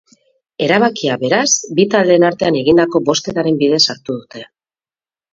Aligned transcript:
Erabakia, 0.67 1.17
beraz, 1.23 1.49
bi 1.79 1.85
taldeen 1.95 2.25
artean 2.29 2.57
egindako 2.61 3.01
bozketaren 3.09 3.59
bidez 3.59 3.83
hartu 3.95 4.17
dute. 4.23 4.43